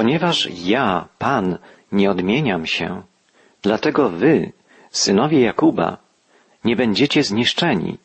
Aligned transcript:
Ponieważ 0.00 0.48
ja, 0.54 1.08
Pan, 1.18 1.58
nie 1.92 2.10
odmieniam 2.10 2.66
się, 2.66 3.02
dlatego 3.62 4.10
wy, 4.10 4.52
synowie 4.90 5.40
Jakuba, 5.40 5.96
nie 6.64 6.76
będziecie 6.76 7.22
zniszczeni. 7.22 7.98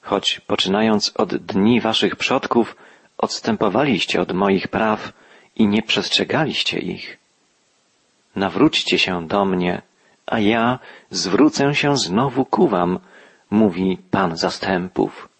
Choć 0.00 0.40
poczynając 0.46 1.12
od 1.16 1.36
dni 1.36 1.80
waszych 1.80 2.16
przodków, 2.16 2.76
odstępowaliście 3.18 4.20
od 4.20 4.32
moich 4.32 4.68
praw 4.68 5.12
i 5.56 5.66
nie 5.66 5.82
przestrzegaliście 5.82 6.78
ich. 6.78 7.18
Nawróćcie 8.36 8.98
się 8.98 9.26
do 9.26 9.44
mnie, 9.44 9.82
a 10.26 10.38
ja 10.38 10.78
zwrócę 11.10 11.74
się 11.74 11.96
znowu 11.96 12.44
ku 12.44 12.68
wam, 12.68 12.98
mówi 13.50 13.98
Pan 14.10 14.36
zastępów. 14.36 15.33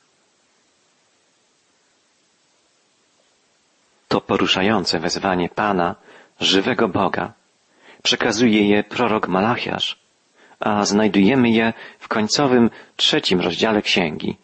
Poruszające 4.26 5.00
wezwanie 5.00 5.48
Pana, 5.48 5.94
żywego 6.40 6.88
Boga. 6.88 7.32
Przekazuje 8.02 8.68
je 8.68 8.84
prorok 8.84 9.28
Malachiasz, 9.28 9.98
a 10.60 10.84
znajdujemy 10.84 11.50
je 11.50 11.72
w 11.98 12.08
końcowym 12.08 12.70
trzecim 12.96 13.40
rozdziale 13.40 13.82
księgi, 13.82 14.36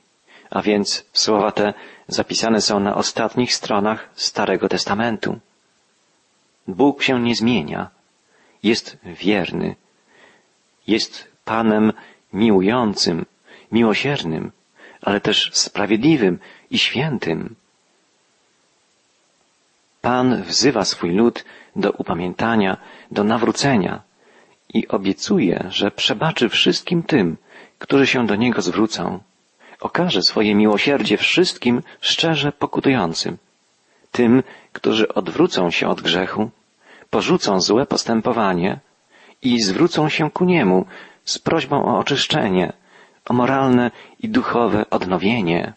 a 0.51 0.63
więc 0.63 1.05
słowa 1.13 1.53
te 1.53 1.75
zapisane 2.09 2.61
są 2.61 2.81
na 2.81 2.95
ostatnich 2.95 3.55
stronach 3.55 4.09
Starego 4.15 4.69
Testamentu. 4.69 5.39
Bóg 6.69 7.03
się 7.03 7.21
nie 7.21 7.35
zmienia, 7.35 7.91
jest 8.63 8.99
wierny, 9.05 9.77
jest 10.87 11.29
Panem 11.45 11.93
miłującym, 12.33 13.27
miłosiernym, 13.73 14.53
ale 15.03 15.21
też 15.21 15.51
sprawiedliwym 15.53 16.39
i 16.71 16.79
świętym. 16.79 17.57
Pan 20.01 20.43
wzywa 20.43 20.85
swój 20.85 21.11
lud 21.11 21.45
do 21.77 21.91
upamiętania, 21.91 22.77
do 23.11 23.25
nawrócenia 23.25 24.03
i 24.75 24.89
obiecuje, 24.89 25.67
że 25.69 25.91
przebaczy 25.91 26.49
wszystkim 26.49 27.03
tym, 27.03 27.37
którzy 27.79 28.07
się 28.07 28.27
do 28.27 28.37
Niego 28.37 28.63
zwrócą. 28.63 29.21
Okaże 29.81 30.23
swoje 30.23 30.55
miłosierdzie 30.55 31.17
wszystkim 31.17 31.83
szczerze 32.01 32.53
pokutującym. 32.53 33.39
Tym, 34.13 34.43
którzy 34.73 35.15
odwrócą 35.15 35.71
się 35.71 35.89
od 35.89 36.01
grzechu, 36.01 36.51
porzucą 37.11 37.61
złe 37.61 37.87
postępowanie 37.87 38.81
i 39.43 39.63
zwrócą 39.63 40.09
się 40.09 40.31
ku 40.31 40.45
Niemu 40.45 40.87
z 41.25 41.39
prośbą 41.39 41.85
o 41.85 41.99
oczyszczenie, 41.99 42.73
o 43.25 43.33
moralne 43.33 43.91
i 44.21 44.29
duchowe 44.29 44.91
odnowienie. 44.91 45.73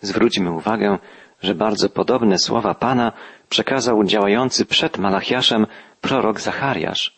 Zwróćmy 0.00 0.52
uwagę, 0.52 0.98
że 1.42 1.54
bardzo 1.54 1.88
podobne 1.88 2.38
słowa 2.38 2.74
Pana 2.74 3.12
przekazał 3.48 4.04
działający 4.04 4.66
przed 4.66 4.98
Malachiaszem 4.98 5.66
prorok 6.00 6.40
Zachariasz. 6.40 7.14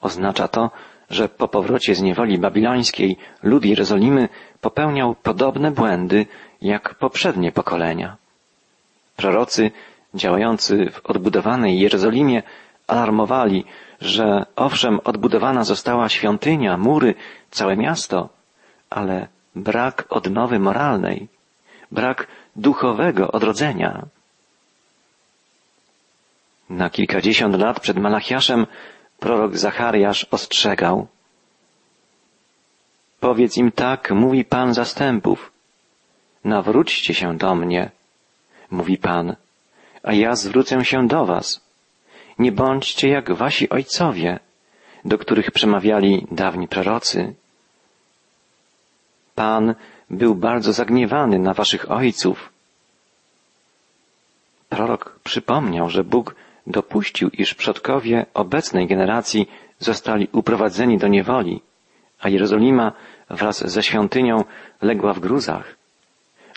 Oznacza 0.00 0.48
to, 0.48 0.70
że 1.10 1.28
po 1.28 1.48
powrocie 1.48 1.94
z 1.94 2.02
niewoli 2.02 2.38
babilońskiej 2.38 3.16
lud 3.42 3.64
Jerozolimy 3.64 4.28
popełniał 4.60 5.14
podobne 5.14 5.70
błędy 5.70 6.26
jak 6.62 6.94
poprzednie 6.94 7.52
pokolenia. 7.52 8.16
Prorocy 9.16 9.70
działający 10.14 10.90
w 10.90 11.06
odbudowanej 11.06 11.78
Jerozolimie 11.80 12.42
alarmowali, 12.86 13.64
że 14.00 14.46
owszem 14.56 15.00
odbudowana 15.04 15.64
została 15.64 16.08
świątynia, 16.08 16.76
mury, 16.76 17.14
całe 17.50 17.76
miasto, 17.76 18.28
ale 18.90 19.28
brak 19.56 20.04
odnowy 20.10 20.58
moralnej, 20.58 21.28
brak 21.92 22.26
duchowego 22.56 23.32
odrodzenia. 23.32 24.06
Na 26.70 26.90
kilkadziesiąt 26.90 27.58
lat 27.58 27.80
przed 27.80 27.96
Malachiaszem 27.98 28.66
prorok 29.18 29.56
Zachariasz 29.56 30.26
ostrzegał. 30.30 31.06
Powiedz 33.20 33.56
im 33.56 33.72
tak, 33.72 34.10
mówi 34.10 34.44
Pan 34.44 34.74
zastępów. 34.74 35.52
Nawróćcie 36.44 37.14
się 37.14 37.38
do 37.38 37.54
mnie, 37.54 37.90
mówi 38.70 38.98
Pan, 38.98 39.36
a 40.02 40.12
ja 40.12 40.36
zwrócę 40.36 40.84
się 40.84 41.08
do 41.08 41.24
was. 41.24 41.60
Nie 42.38 42.52
bądźcie 42.52 43.08
jak 43.08 43.32
wasi 43.32 43.68
ojcowie, 43.68 44.40
do 45.04 45.18
których 45.18 45.50
przemawiali 45.50 46.26
dawni 46.30 46.68
prorocy. 46.68 47.34
Pan 49.34 49.74
był 50.12 50.34
bardzo 50.34 50.72
zagniewany 50.72 51.38
na 51.38 51.54
waszych 51.54 51.90
ojców. 51.90 52.52
Prorok 54.68 55.18
przypomniał, 55.24 55.90
że 55.90 56.04
Bóg 56.04 56.34
dopuścił, 56.66 57.28
iż 57.28 57.54
przodkowie 57.54 58.26
obecnej 58.34 58.86
generacji 58.86 59.50
zostali 59.78 60.28
uprowadzeni 60.32 60.98
do 60.98 61.08
niewoli, 61.08 61.60
a 62.20 62.28
Jerozolima 62.28 62.92
wraz 63.30 63.68
ze 63.70 63.82
świątynią 63.82 64.44
legła 64.82 65.12
w 65.12 65.20
gruzach, 65.20 65.76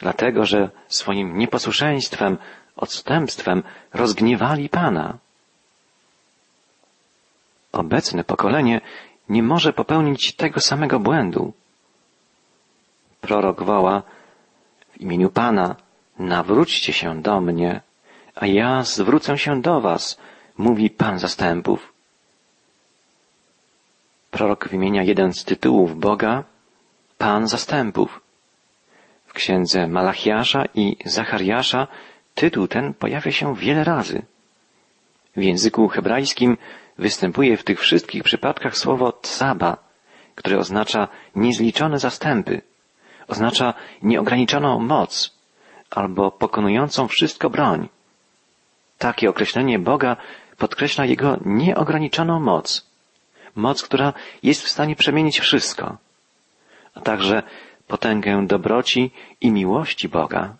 dlatego 0.01 0.45
że 0.45 0.69
swoim 0.87 1.37
nieposłuszeństwem, 1.37 2.37
odstępstwem 2.75 3.63
rozgniewali 3.93 4.69
Pana. 4.69 5.17
Obecne 7.71 8.23
pokolenie 8.23 8.81
nie 9.29 9.43
może 9.43 9.73
popełnić 9.73 10.35
tego 10.35 10.59
samego 10.59 10.99
błędu. 10.99 11.53
Prorok 13.25 13.63
woła 13.63 14.03
w 14.93 15.01
imieniu 15.01 15.29
Pana, 15.29 15.75
nawróćcie 16.19 16.93
się 16.93 17.21
do 17.21 17.41
mnie, 17.41 17.81
a 18.35 18.45
ja 18.45 18.83
zwrócę 18.83 19.37
się 19.37 19.61
do 19.61 19.81
was, 19.81 20.17
mówi 20.57 20.89
Pan 20.89 21.19
zastępów. 21.19 21.93
Prorok 24.31 24.67
wymienia 24.69 25.03
jeden 25.03 25.33
z 25.33 25.43
tytułów 25.43 25.99
Boga, 25.99 26.43
Pan 27.17 27.47
zastępów. 27.47 28.21
W 29.27 29.33
księdze 29.33 29.87
Malachiasza 29.87 30.63
i 30.75 30.97
Zachariasza 31.05 31.87
tytuł 32.35 32.67
ten 32.67 32.93
pojawia 32.93 33.31
się 33.31 33.55
wiele 33.55 33.83
razy. 33.83 34.21
W 35.35 35.41
języku 35.43 35.87
hebrajskim 35.87 36.57
występuje 36.97 37.57
w 37.57 37.63
tych 37.63 37.79
wszystkich 37.79 38.23
przypadkach 38.23 38.77
słowo 38.77 39.11
tsaba, 39.11 39.77
które 40.35 40.57
oznacza 40.57 41.07
niezliczone 41.35 41.99
zastępy, 41.99 42.61
oznacza 43.27 43.73
nieograniczoną 44.03 44.79
moc 44.79 45.35
albo 45.91 46.31
pokonującą 46.31 47.07
wszystko 47.07 47.49
broń. 47.49 47.89
Takie 48.97 49.29
określenie 49.29 49.79
Boga 49.79 50.17
podkreśla 50.57 51.05
Jego 51.05 51.37
nieograniczoną 51.45 52.39
moc. 52.39 52.85
Moc, 53.55 53.83
która 53.83 54.13
jest 54.43 54.61
w 54.63 54.69
stanie 54.69 54.95
przemienić 54.95 55.39
wszystko, 55.39 55.97
a 56.95 57.01
także 57.01 57.43
potęgę 57.87 58.47
dobroci 58.47 59.11
i 59.41 59.51
miłości 59.51 60.09
Boga. 60.09 60.55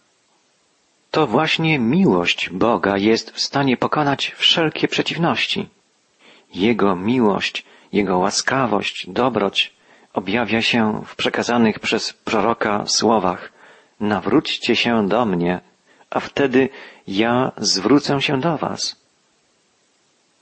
To 1.12 1.28
właśnie 1.28 1.80
miłość 1.80 2.50
Boga 2.50 2.98
jest 2.98 3.32
w 3.32 3.40
stanie 3.40 3.78
pokonać 3.78 4.36
wszelkie 4.38 4.88
przeciwności. 4.88 5.70
Jego 6.54 6.96
miłość, 6.96 7.66
Jego 7.94 8.18
łaskawość, 8.18 9.10
dobroć 9.10 9.74
objawia 10.16 10.62
się 10.62 11.02
w 11.06 11.16
przekazanych 11.16 11.80
przez 11.80 12.14
proroka 12.14 12.84
słowach 12.88 13.56
Nawróćcie 14.00 14.76
się 14.76 15.08
do 15.08 15.26
mnie, 15.26 15.60
a 16.10 16.20
wtedy 16.20 16.70
ja 17.08 17.52
zwrócę 17.58 18.22
się 18.22 18.40
do 18.40 18.58
was. 18.58 18.96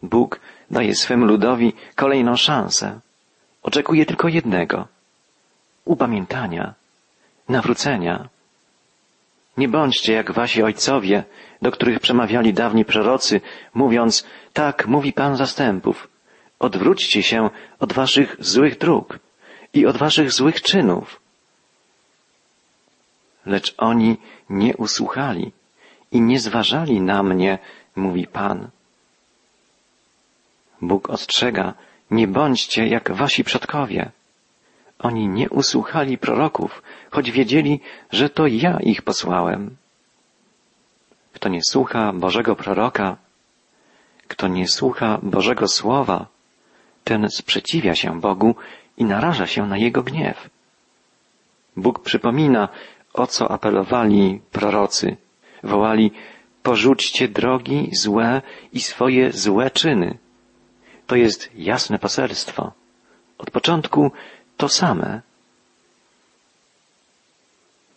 Bóg 0.01 0.39
daje 0.71 0.95
swemu 0.95 1.25
ludowi 1.25 1.73
kolejną 1.95 2.35
szansę. 2.35 2.99
Oczekuje 3.63 4.05
tylko 4.05 4.27
jednego. 4.27 4.87
Upamiętania, 5.85 6.73
nawrócenia. 7.49 8.29
Nie 9.57 9.67
bądźcie 9.67 10.13
jak 10.13 10.31
wasi 10.31 10.63
ojcowie, 10.63 11.23
do 11.61 11.71
których 11.71 11.99
przemawiali 11.99 12.53
dawni 12.53 12.85
prorocy, 12.85 13.41
mówiąc, 13.73 14.25
tak 14.53 14.87
mówi 14.87 15.13
Pan 15.13 15.37
zastępów, 15.37 16.07
odwróćcie 16.59 17.23
się 17.23 17.49
od 17.79 17.93
waszych 17.93 18.35
złych 18.39 18.77
dróg 18.77 19.19
i 19.73 19.85
od 19.85 19.97
waszych 19.97 20.31
złych 20.31 20.61
czynów. 20.61 21.19
Lecz 23.45 23.75
oni 23.77 24.17
nie 24.49 24.77
usłuchali 24.77 25.51
i 26.11 26.21
nie 26.21 26.39
zważali 26.39 27.01
na 27.01 27.23
mnie, 27.23 27.59
mówi 27.95 28.27
Pan. 28.27 28.69
Bóg 30.81 31.09
ostrzega, 31.09 31.73
nie 32.11 32.27
bądźcie 32.27 32.87
jak 32.87 33.11
wasi 33.11 33.43
przodkowie. 33.43 34.11
Oni 34.99 35.27
nie 35.27 35.49
usłuchali 35.49 36.17
proroków, 36.17 36.83
choć 37.11 37.31
wiedzieli, 37.31 37.79
że 38.11 38.29
to 38.29 38.47
ja 38.47 38.79
ich 38.79 39.01
posłałem. 39.01 39.75
Kto 41.33 41.49
nie 41.49 41.61
słucha 41.69 42.13
Bożego 42.13 42.55
proroka, 42.55 43.17
kto 44.27 44.47
nie 44.47 44.67
słucha 44.67 45.19
Bożego 45.23 45.67
Słowa, 45.67 46.25
ten 47.03 47.29
sprzeciwia 47.29 47.95
się 47.95 48.19
Bogu 48.19 48.55
i 48.97 49.05
naraża 49.05 49.47
się 49.47 49.67
na 49.67 49.77
Jego 49.77 50.03
gniew. 50.03 50.49
Bóg 51.77 51.99
przypomina, 51.99 52.69
o 53.13 53.27
co 53.27 53.51
apelowali 53.51 54.41
prorocy. 54.51 55.17
Wołali, 55.63 56.11
porzućcie 56.63 57.27
drogi 57.27 57.89
złe 57.93 58.41
i 58.73 58.81
swoje 58.81 59.31
złe 59.31 59.71
czyny. 59.71 60.17
To 61.07 61.15
jest 61.15 61.49
jasne 61.55 61.99
poselstwo. 61.99 62.71
Od 63.37 63.51
początku 63.51 64.11
to 64.57 64.69
same. 64.69 65.21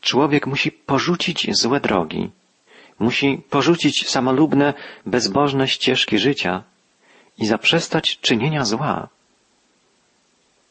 Człowiek 0.01 0.47
musi 0.47 0.73
porzucić 0.73 1.57
złe 1.57 1.81
drogi, 1.81 2.31
musi 2.99 3.43
porzucić 3.51 4.09
samolubne, 4.09 4.75
bezbożne 5.07 5.69
ścieżki 5.69 6.19
życia 6.19 6.63
i 7.39 7.47
zaprzestać 7.47 8.19
czynienia 8.19 8.65
zła. 8.65 9.09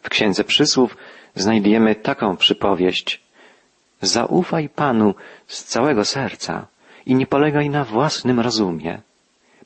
W 0.05 0.09
Księdze 0.09 0.43
Przysłów 0.43 0.97
znajdujemy 1.35 1.95
taką 1.95 2.37
przypowieść. 2.37 3.21
Zaufaj 4.01 4.69
Panu 4.69 5.15
z 5.47 5.63
całego 5.63 6.05
serca 6.05 6.67
i 7.05 7.15
nie 7.15 7.27
polegaj 7.27 7.69
na 7.69 7.83
własnym 7.83 8.39
rozumie. 8.39 9.01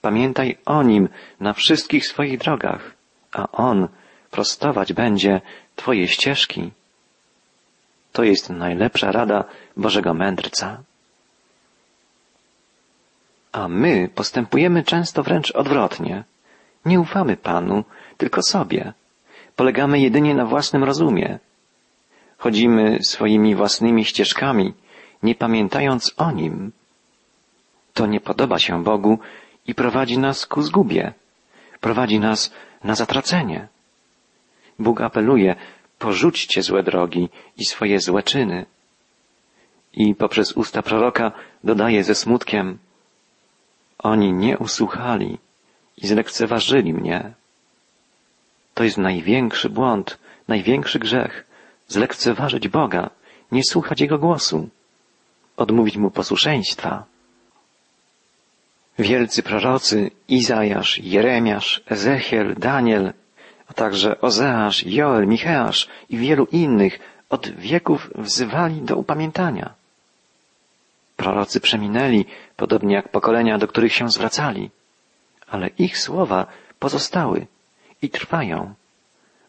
Pamiętaj 0.02 0.58
o 0.66 0.84
Nim 0.84 1.10
na 1.40 1.54
wszystkich 1.54 2.08
swoich 2.08 2.38
drogach, 2.38 2.92
a 3.32 3.52
On 3.52 3.88
prostować 4.32 4.94
będzie 4.94 5.42
Twoje 5.76 6.08
ścieżki. 6.08 6.72
To 8.14 8.24
jest 8.24 8.50
najlepsza 8.50 9.12
rada 9.12 9.44
Bożego 9.78 10.14
Mędrca. 10.14 10.78
A 13.52 13.68
my 13.68 14.10
postępujemy 14.16 14.84
często 14.84 15.24
wręcz 15.24 15.52
odwrotnie. 15.52 16.24
Nie 16.86 17.00
ufamy 17.00 17.38
Panu, 17.38 17.84
tylko 18.18 18.42
sobie. 18.42 18.94
Polegamy 19.60 20.00
jedynie 20.00 20.34
na 20.36 20.46
własnym 20.46 20.84
rozumie. 20.84 21.40
Chodzimy 22.38 23.00
swoimi 23.04 23.56
własnymi 23.56 24.06
ścieżkami, 24.06 24.74
nie 25.24 25.36
pamiętając 25.36 26.14
o 26.18 26.32
Nim. 26.32 26.72
To 27.94 28.06
nie 28.08 28.20
podoba 28.20 28.60
się 28.60 28.84
Bogu 28.84 29.20
i 29.68 29.76
prowadzi 29.76 30.18
nas 30.18 30.46
ku 30.46 30.62
zgubie. 30.62 31.14
Prowadzi 31.80 32.20
nas 32.20 32.54
na 32.84 32.96
zatracenie. 32.96 33.68
Bóg 34.80 35.02
apeluje, 35.02 35.56
porzućcie 35.98 36.64
złe 36.64 36.84
drogi 36.84 37.30
i 37.58 37.66
swoje 37.66 38.00
złe 38.00 38.24
czyny. 38.24 38.66
I 39.94 40.16
poprzez 40.16 40.52
usta 40.52 40.82
proroka 40.82 41.32
dodaje 41.64 42.04
ze 42.04 42.16
smutkiem, 42.16 42.78
oni 43.98 44.34
nie 44.34 44.58
usłuchali 44.58 45.38
i 45.98 46.08
zlekceważyli 46.08 46.94
mnie. 46.94 47.34
To 48.80 48.84
jest 48.84 48.98
największy 48.98 49.70
błąd, 49.70 50.18
największy 50.48 51.00
grzech. 51.00 51.46
Zlekceważyć 51.88 52.68
Boga, 52.68 53.10
nie 53.52 53.64
słuchać 53.64 54.02
Jego 54.02 54.18
głosu, 54.18 54.70
odmówić 55.58 55.98
Mu 55.98 56.12
posłuszeństwa. 56.12 57.06
Wielcy 59.00 59.44
prorocy 59.44 60.12
Izajasz, 60.28 60.98
Jeremiasz, 60.98 61.82
Ezechiel, 61.88 62.56
Daniel, 62.56 63.14
a 63.68 63.74
także 63.74 64.22
Ozeasz, 64.22 64.86
Joel, 64.86 65.28
Micheasz 65.28 65.88
i 66.10 66.18
wielu 66.18 66.46
innych 66.52 67.00
od 67.30 67.50
wieków 67.50 68.10
wzywali 68.16 68.82
do 68.82 68.96
upamiętania. 68.96 69.74
Prorocy 71.18 71.60
przeminęli, 71.60 72.26
podobnie 72.58 72.96
jak 72.96 73.10
pokolenia, 73.10 73.58
do 73.58 73.68
których 73.68 73.94
się 73.94 74.10
zwracali, 74.10 74.70
ale 75.48 75.68
ich 75.68 75.98
słowa 75.98 76.46
pozostały 76.80 77.48
i 78.02 78.10
trwają, 78.10 78.74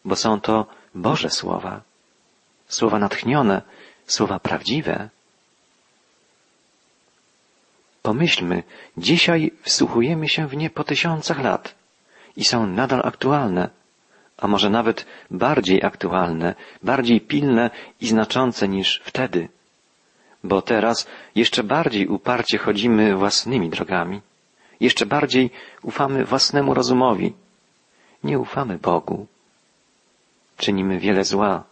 bo 0.05 0.15
są 0.15 0.41
to 0.41 0.65
Boże 0.95 1.29
słowa, 1.29 1.81
słowa 2.67 2.99
natchnione, 2.99 3.61
słowa 4.05 4.39
prawdziwe. 4.39 5.09
Pomyślmy, 8.01 8.63
dzisiaj 8.97 9.51
wsłuchujemy 9.61 10.29
się 10.29 10.47
w 10.47 10.57
nie 10.57 10.69
po 10.69 10.83
tysiącach 10.83 11.39
lat 11.39 11.75
i 12.35 12.43
są 12.43 12.67
nadal 12.67 13.01
aktualne, 13.03 13.69
a 14.37 14.47
może 14.47 14.69
nawet 14.69 15.05
bardziej 15.31 15.83
aktualne, 15.83 16.55
bardziej 16.83 17.21
pilne 17.21 17.69
i 18.01 18.07
znaczące 18.07 18.67
niż 18.67 19.01
wtedy, 19.03 19.49
bo 20.43 20.61
teraz 20.61 21.07
jeszcze 21.35 21.63
bardziej 21.63 22.07
uparcie 22.07 22.57
chodzimy 22.57 23.15
własnymi 23.15 23.69
drogami, 23.69 24.21
jeszcze 24.79 25.05
bardziej 25.05 25.51
ufamy 25.81 26.25
własnemu 26.25 26.73
rozumowi, 26.73 27.33
nie 28.23 28.39
ufamy 28.39 28.77
Bogu. 28.77 29.27
Czynimy 30.57 30.99
wiele 30.99 31.23
zła, 31.23 31.63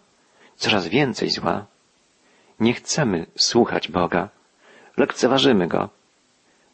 coraz 0.56 0.86
więcej 0.86 1.30
zła. 1.30 1.66
Nie 2.60 2.74
chcemy 2.74 3.26
słuchać 3.36 3.88
Boga, 3.88 4.28
lekceważymy 4.96 5.68
Go, 5.68 5.88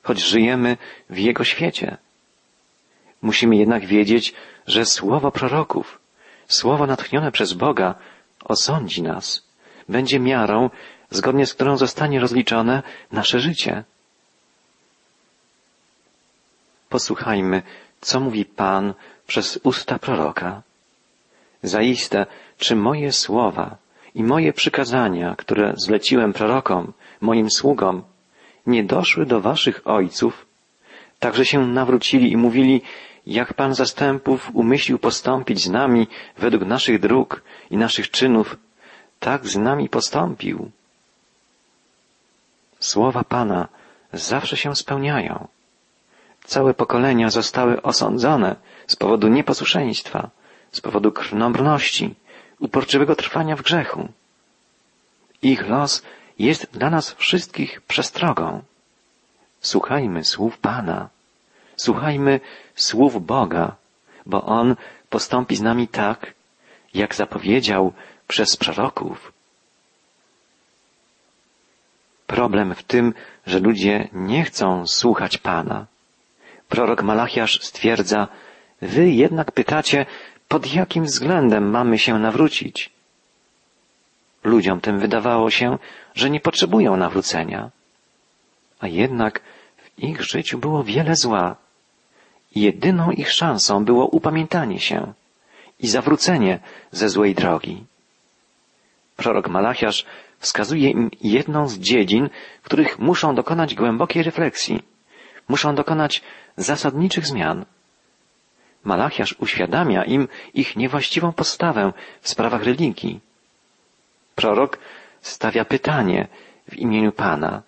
choć 0.02 0.18
żyjemy 0.18 0.76
w 1.10 1.18
Jego 1.18 1.44
świecie. 1.44 1.96
Musimy 3.22 3.56
jednak 3.56 3.86
wiedzieć, 3.86 4.34
że 4.66 4.84
słowo 4.84 5.30
proroków, 5.30 5.98
słowo 6.48 6.86
natchnione 6.86 7.32
przez 7.32 7.52
Boga 7.52 7.94
osądzi 8.44 9.02
nas, 9.02 9.42
będzie 9.88 10.20
miarą, 10.20 10.70
zgodnie 11.10 11.46
z 11.46 11.54
którą 11.54 11.76
zostanie 11.76 12.20
rozliczone 12.20 12.82
nasze 13.12 13.40
życie. 13.40 13.84
Posłuchajmy, 16.88 17.62
co 18.00 18.20
mówi 18.20 18.44
Pan 18.44 18.94
przez 19.26 19.58
usta 19.62 19.98
proroka. 19.98 20.62
Zaiste, 21.62 22.26
czy 22.58 22.76
moje 22.76 23.12
słowa 23.12 23.76
i 24.14 24.24
moje 24.24 24.52
przykazania, 24.52 25.34
które 25.38 25.74
zleciłem 25.76 26.32
prorokom, 26.32 26.92
moim 27.20 27.50
sługom, 27.50 28.02
nie 28.66 28.84
doszły 28.84 29.26
do 29.26 29.40
waszych 29.40 29.80
ojców, 29.84 30.46
także 31.18 31.44
się 31.44 31.66
nawrócili 31.66 32.32
i 32.32 32.36
mówili, 32.36 32.82
jak 33.26 33.54
Pan 33.54 33.74
zastępów 33.74 34.50
umyślił 34.54 34.98
postąpić 34.98 35.64
z 35.64 35.70
nami 35.70 36.06
według 36.38 36.64
naszych 36.64 37.00
dróg 37.00 37.42
i 37.70 37.76
naszych 37.76 38.10
czynów, 38.10 38.56
tak 39.20 39.46
z 39.46 39.56
nami 39.56 39.88
postąpił. 39.88 40.70
Słowa 42.80 43.24
Pana 43.24 43.68
zawsze 44.12 44.56
się 44.56 44.76
spełniają. 44.76 45.48
Całe 46.44 46.74
pokolenia 46.74 47.30
zostały 47.30 47.82
osądzone 47.82 48.56
z 48.86 48.96
powodu 48.96 49.28
nieposłuszeństwa, 49.28 50.30
z 50.72 50.80
powodu 50.80 51.12
krnąbrności, 51.12 52.14
uporczywego 52.58 53.14
trwania 53.14 53.56
w 53.56 53.62
grzechu. 53.62 54.08
Ich 55.42 55.68
los 55.68 56.02
jest 56.38 56.66
dla 56.72 56.90
nas 56.90 57.12
wszystkich 57.12 57.80
przestrogą. 57.80 58.62
Słuchajmy 59.60 60.24
słów 60.24 60.58
Pana. 60.58 61.08
Słuchajmy 61.76 62.40
słów 62.74 63.26
Boga, 63.26 63.76
bo 64.26 64.44
On 64.44 64.76
postąpi 65.10 65.56
z 65.56 65.62
nami 65.62 65.88
tak, 65.88 66.34
jak 66.94 67.14
zapowiedział 67.14 67.92
przez 68.28 68.56
proroków. 68.56 69.32
Problem 72.26 72.74
w 72.74 72.82
tym, 72.82 73.14
że 73.46 73.58
ludzie 73.58 74.08
nie 74.12 74.44
chcą 74.44 74.86
słuchać 74.86 75.38
Pana. 75.38 75.86
Prorok 76.68 77.02
Malachiasz 77.02 77.60
stwierdza, 77.62 78.28
wy 78.82 79.10
jednak 79.10 79.52
pytacie, 79.52 80.06
pod 80.48 80.74
jakim 80.74 81.04
względem 81.04 81.70
mamy 81.70 81.98
się 81.98 82.18
nawrócić? 82.18 82.90
Ludziom 84.44 84.80
tym 84.80 84.98
wydawało 84.98 85.50
się, 85.50 85.78
że 86.14 86.30
nie 86.30 86.40
potrzebują 86.40 86.96
nawrócenia. 86.96 87.70
A 88.80 88.86
jednak 88.88 89.40
w 89.76 90.02
ich 90.02 90.22
życiu 90.22 90.58
było 90.58 90.84
wiele 90.84 91.16
zła. 91.16 91.56
Jedyną 92.54 93.10
ich 93.10 93.32
szansą 93.32 93.84
było 93.84 94.06
upamiętanie 94.06 94.80
się 94.80 95.12
i 95.80 95.86
zawrócenie 95.88 96.58
ze 96.92 97.08
złej 97.08 97.34
drogi. 97.34 97.84
Prorok 99.16 99.48
Malachiasz 99.48 100.06
wskazuje 100.38 100.90
im 100.90 101.10
jedną 101.22 101.68
z 101.68 101.78
dziedzin, 101.78 102.30
których 102.62 102.98
muszą 102.98 103.34
dokonać 103.34 103.74
głębokiej 103.74 104.22
refleksji, 104.22 104.82
muszą 105.48 105.74
dokonać 105.74 106.22
zasadniczych 106.56 107.26
zmian. 107.26 107.64
Malachiasz 108.86 109.34
uświadamia 109.38 110.04
im 110.04 110.28
ich 110.54 110.76
niewłaściwą 110.76 111.32
postawę 111.32 111.92
w 112.20 112.28
sprawach 112.28 112.62
religii. 112.62 113.20
Prorok 114.34 114.78
stawia 115.20 115.64
pytanie 115.64 116.28
w 116.70 116.76
imieniu 116.76 117.12
Pana. 117.12 117.62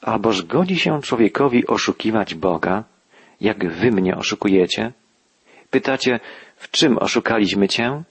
Alboż 0.00 0.42
godzi 0.42 0.78
się 0.78 1.02
człowiekowi 1.02 1.66
oszukiwać 1.66 2.34
Boga, 2.34 2.84
jak 3.40 3.72
wy 3.72 3.90
mnie 3.90 4.16
oszukujecie? 4.16 4.92
Pytacie, 5.70 6.20
w 6.56 6.70
czym 6.70 6.98
oszukaliśmy 6.98 7.68
cię? 7.68 8.02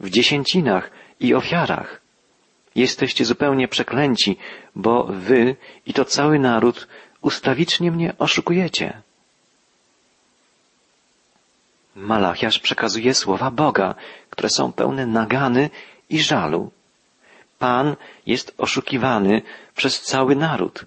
W 0.00 0.10
dziesięcinach 0.10 0.90
i 1.20 1.34
ofiarach. 1.34 2.00
Jesteście 2.74 3.24
zupełnie 3.24 3.68
przeklęci, 3.68 4.36
bo 4.74 5.04
wy 5.04 5.56
i 5.86 5.92
to 5.92 6.04
cały 6.04 6.38
naród 6.38 6.88
ustawicznie 7.20 7.90
mnie 7.90 8.12
oszukujecie. 8.18 9.02
Malachiasz 11.98 12.58
przekazuje 12.58 13.14
słowa 13.14 13.50
Boga, 13.50 13.94
które 14.30 14.48
są 14.48 14.72
pełne 14.72 15.06
nagany 15.06 15.70
i 16.10 16.22
żalu. 16.22 16.70
Pan 17.58 17.96
jest 18.26 18.54
oszukiwany 18.58 19.42
przez 19.76 20.02
cały 20.02 20.36
naród. 20.36 20.84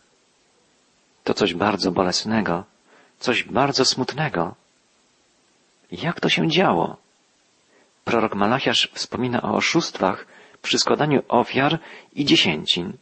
To 1.24 1.34
coś 1.34 1.54
bardzo 1.54 1.92
bolesnego, 1.92 2.64
coś 3.20 3.44
bardzo 3.44 3.86
smutnego. 3.86 4.56
Jak 5.92 6.20
to 6.20 6.30
się 6.30 6.48
działo? 6.48 6.98
Prorok 8.06 8.36
Malachiasz 8.36 8.90
wspomina 8.94 9.42
o 9.42 9.56
oszustwach 9.56 10.26
przy 10.62 10.80
składaniu 10.80 11.24
ofiar 11.28 11.80
i 12.16 12.26
dziesięcin. 12.26 12.94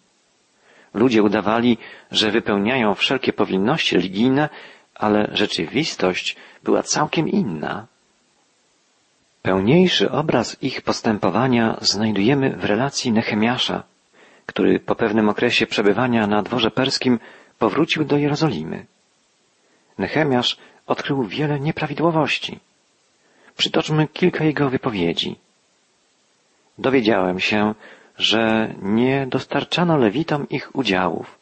Ludzie 0.93 1.23
udawali, 1.23 1.77
że 2.11 2.31
wypełniają 2.31 2.95
wszelkie 2.95 3.33
powinności 3.33 3.95
religijne, 3.95 4.49
ale 4.95 5.29
rzeczywistość 5.33 6.35
była 6.63 6.83
całkiem 6.83 7.27
inna. 7.29 7.87
Pełniejszy 9.49 10.11
obraz 10.11 10.63
ich 10.63 10.81
postępowania 10.81 11.77
znajdujemy 11.81 12.49
w 12.49 12.65
relacji 12.65 13.11
Nehemiasza, 13.11 13.83
który 14.45 14.79
po 14.79 14.95
pewnym 14.95 15.29
okresie 15.29 15.67
przebywania 15.67 16.27
na 16.27 16.41
dworze 16.41 16.71
perskim 16.71 17.19
powrócił 17.59 18.05
do 18.05 18.17
Jerozolimy. 18.17 18.85
Nehemiasz 19.97 20.57
odkrył 20.87 21.23
wiele 21.23 21.59
nieprawidłowości. 21.59 22.59
Przytoczmy 23.57 24.07
kilka 24.07 24.43
jego 24.43 24.69
wypowiedzi. 24.69 25.35
Dowiedziałem 26.77 27.39
się, 27.39 27.73
że 28.17 28.73
nie 28.81 29.27
dostarczano 29.27 29.97
lewitom 29.97 30.49
ich 30.49 30.75
udziałów, 30.75 31.39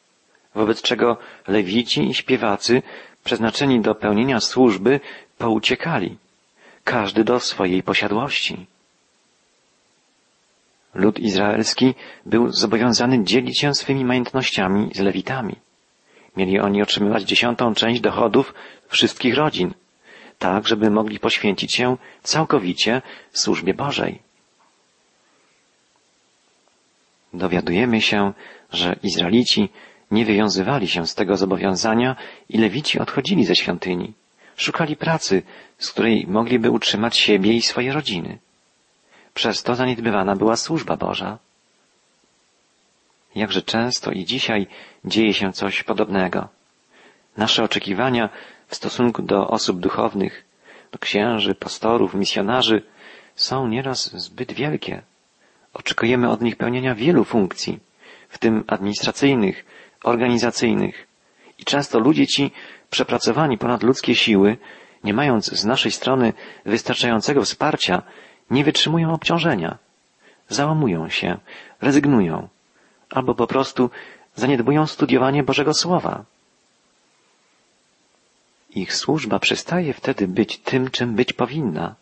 wobec 0.55 0.81
czego 0.81 1.17
lewici 1.47 2.09
i 2.09 2.13
śpiewacy 2.13 2.81
przeznaczeni 3.23 3.81
do 3.81 3.95
pełnienia 3.95 4.39
służby 4.39 4.99
pouciekali, 5.37 6.17
każdy 6.87 7.23
do 7.23 7.39
swojej 7.39 7.83
posiadłości. 7.83 8.65
Lud 10.93 11.19
izraelski 11.19 11.95
był 12.25 12.51
zobowiązany 12.51 13.23
dzielić 13.23 13.59
się 13.59 13.73
swymi 13.73 14.05
majątnościami 14.05 14.91
z 14.95 14.99
lewitami. 14.99 15.55
Mieli 16.37 16.59
oni 16.59 16.81
otrzymywać 16.81 17.23
dziesiątą 17.23 17.73
część 17.73 18.01
dochodów 18.01 18.53
wszystkich 18.87 19.35
rodzin, 19.35 19.73
tak 20.39 20.67
żeby 20.67 20.89
mogli 20.89 21.19
poświęcić 21.19 21.75
się 21.75 21.97
całkowicie 22.23 23.01
służbie 23.31 23.73
Bożej. 23.73 24.19
Dowiadujemy 27.33 28.01
się, 28.01 28.33
że 28.71 28.95
Izraelici 29.03 29.69
nie 30.11 30.25
wywiązywali 30.25 30.87
się 30.87 31.07
z 31.07 31.15
tego 31.15 31.35
zobowiązania 31.35 32.15
i 32.49 32.57
lewici 32.57 32.99
odchodzili 32.99 33.45
ze 33.45 33.55
świątyni. 33.55 34.13
Szukali 34.57 34.95
pracy, 34.95 35.43
z 35.77 35.91
której 35.91 36.27
mogliby 36.27 36.71
utrzymać 36.71 37.17
siebie 37.17 37.53
i 37.53 37.61
swoje 37.61 37.93
rodziny. 37.93 38.37
Przez 39.33 39.63
to 39.63 39.75
zaniedbywana 39.75 40.35
była 40.35 40.55
służba 40.55 40.97
Boża. 40.97 41.37
Jakże 43.35 43.61
często 43.61 44.11
i 44.11 44.25
dzisiaj 44.25 44.67
dzieje 45.05 45.33
się 45.33 45.53
coś 45.53 45.83
podobnego. 45.83 46.47
Nasze 47.37 47.63
oczekiwania 47.63 48.29
w 48.67 48.75
stosunku 48.75 49.21
do 49.21 49.47
osób 49.47 49.79
duchownych, 49.79 50.43
do 50.91 50.99
księży, 50.99 51.55
pastorów, 51.55 52.13
misjonarzy 52.13 52.81
są 53.35 53.67
nieraz 53.67 54.21
zbyt 54.21 54.51
wielkie. 54.51 55.01
Oczekujemy 55.73 56.29
od 56.29 56.41
nich 56.41 56.55
pełnienia 56.55 56.95
wielu 56.95 57.23
funkcji, 57.23 57.79
w 58.29 58.37
tym 58.37 58.63
administracyjnych, 58.67 59.65
organizacyjnych. 60.03 61.07
I 61.59 61.65
często 61.65 61.99
ludzie 61.99 62.27
ci, 62.27 62.51
przepracowani 62.89 63.57
ponad 63.57 63.83
ludzkie 63.83 64.15
siły, 64.15 64.57
nie 65.03 65.13
mając 65.13 65.45
z 65.45 65.65
naszej 65.65 65.91
strony 65.91 66.33
wystarczającego 66.65 67.41
wsparcia, 67.43 68.01
nie 68.51 68.63
wytrzymują 68.63 69.13
obciążenia, 69.13 69.77
załamują 70.49 71.09
się, 71.09 71.37
rezygnują, 71.81 72.47
albo 73.09 73.35
po 73.35 73.47
prostu 73.47 73.89
zaniedbują 74.35 74.87
studiowanie 74.87 75.43
Bożego 75.43 75.73
Słowa. 75.73 76.23
Ich 78.69 78.95
służba 78.95 79.39
przestaje 79.39 79.93
wtedy 79.93 80.27
być 80.27 80.57
tym, 80.57 80.89
czym 80.91 81.15
być 81.15 81.33
powinna. 81.33 81.95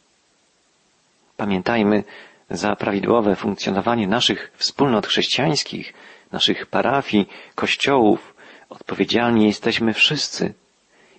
Pamiętajmy, 1.38 2.04
za 2.50 2.76
prawidłowe 2.76 3.36
funkcjonowanie 3.36 4.08
naszych 4.08 4.52
wspólnot 4.56 5.08
chrześcijańskich, 5.08 5.94
naszych 6.32 6.66
parafii, 6.66 7.30
kościołów, 7.56 8.36
odpowiedzialni 8.70 9.46
jesteśmy 9.48 9.94
wszyscy. 9.94 10.54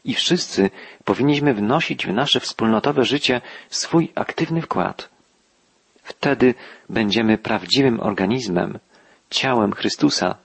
I 0.06 0.14
wszyscy 0.14 0.70
powinniśmy 1.04 1.54
wnosić 1.54 2.06
w 2.06 2.12
nasze 2.12 2.40
wspólnotowe 2.40 3.04
życie 3.04 3.40
swój 3.68 4.12
aktywny 4.14 4.62
wkład. 4.62 5.08
Wtedy 6.02 6.54
będziemy 6.88 7.38
prawdziwym 7.38 8.00
organizmem, 8.00 8.78
ciałem 9.30 9.72
Chrystusa, 9.72 10.36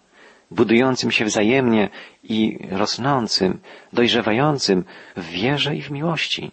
budującym 0.51 1.11
się 1.11 1.25
wzajemnie 1.25 1.89
i 2.23 2.57
rosnącym, 2.71 3.59
dojrzewającym 3.93 4.83
w 5.17 5.25
wierze 5.29 5.75
i 5.75 5.81
w 5.81 5.91
miłości. 5.91 6.51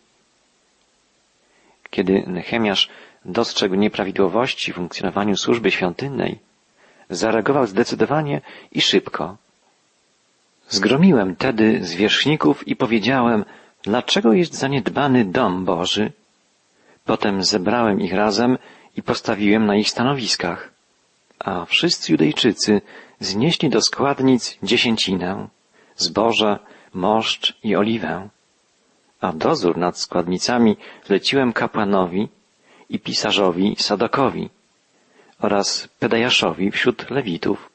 Kiedy 1.91 2.25
Nehemiasz 2.27 2.89
dostrzegł 3.25 3.75
nieprawidłowości 3.75 4.73
w 4.73 4.77
funkcjonowaniu 4.77 5.37
służby 5.37 5.71
świątynnej, 5.71 6.39
zareagował 7.11 7.67
zdecydowanie 7.67 8.41
i 8.73 8.81
szybko. 8.81 9.37
Zgromiłem 10.69 11.37
tedy 11.37 11.85
zwierzchników 11.85 12.69
i 12.69 12.77
powiedziałem, 12.77 13.45
dlaczego 13.83 14.33
jest 14.33 14.55
zaniedbany 14.55 15.25
dom 15.25 15.65
Boży? 15.65 16.13
Potem 17.05 17.45
zebrałem 17.45 18.01
ich 18.01 18.13
razem 18.13 18.59
i 18.97 19.03
postawiłem 19.03 19.67
na 19.67 19.77
ich 19.77 19.91
stanowiskach. 19.91 20.73
A 21.39 21.65
wszyscy 21.65 22.13
Judejczycy 22.13 22.81
znieśli 23.21 23.71
do 23.71 23.83
składnic 23.83 24.59
dziesięcinę, 24.63 25.49
zboże, 25.97 26.59
moszcz 26.95 27.59
i 27.65 27.77
oliwę. 27.77 28.29
A 29.21 29.33
dozór 29.33 29.77
nad 29.77 29.99
składnicami 29.99 30.77
zleciłem 31.07 31.53
kapłanowi 31.53 32.29
i 32.89 32.99
pisarzowi 33.01 33.77
Sadokowi 33.79 34.51
oraz 35.39 35.89
Pedajaszowi 35.99 36.71
wśród 36.71 37.11
Lewitów. 37.11 37.68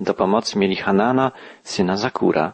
Do 0.00 0.14
pomocy 0.14 0.58
mieli 0.58 0.76
Hanana, 0.76 1.32
syna 1.62 1.96
Zakura. 1.96 2.52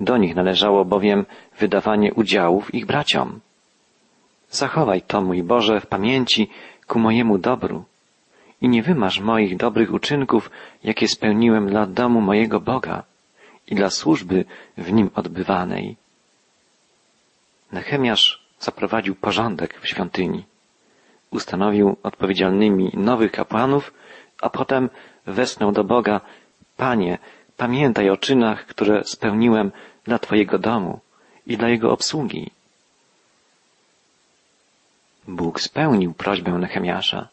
Do 0.00 0.16
nich 0.16 0.34
należało 0.34 0.84
bowiem 0.84 1.26
wydawanie 1.58 2.14
udziałów 2.14 2.74
ich 2.74 2.86
braciom. 2.86 3.40
Zachowaj 4.50 5.02
to, 5.02 5.20
mój 5.20 5.42
Boże, 5.42 5.80
w 5.80 5.86
pamięci 5.86 6.50
ku 6.86 6.98
mojemu 6.98 7.38
dobru 7.38 7.84
i 8.60 8.68
nie 8.68 8.82
wymasz 8.82 9.20
moich 9.20 9.56
dobrych 9.56 9.92
uczynków, 9.92 10.50
jakie 10.84 11.08
spełniłem 11.08 11.68
dla 11.68 11.86
domu 11.86 12.20
mojego 12.20 12.60
Boga 12.60 13.02
i 13.66 13.74
dla 13.74 13.90
służby 13.90 14.44
w 14.76 14.92
nim 14.92 15.10
odbywanej. 15.14 15.96
Nechemiasz 17.72 18.44
zaprowadził 18.60 19.14
porządek 19.14 19.80
w 19.80 19.88
świątyni. 19.88 20.44
Ustanowił 21.30 21.96
odpowiedzialnymi 22.02 22.90
nowych 22.94 23.32
kapłanów, 23.32 23.92
a 24.42 24.50
potem 24.50 24.90
wesnął 25.26 25.72
do 25.72 25.84
Boga, 25.84 26.20
Panie, 26.76 27.18
pamiętaj 27.56 28.10
o 28.10 28.16
czynach, 28.16 28.66
które 28.66 29.04
spełniłem 29.04 29.72
dla 30.04 30.18
Twojego 30.18 30.58
domu 30.58 31.00
i 31.46 31.56
dla 31.56 31.68
jego 31.68 31.92
obsługi. 31.92 32.50
Bóg 35.28 35.60
spełnił 35.60 36.14
prośbę 36.14 36.52
Nehemiasza. 36.52 37.28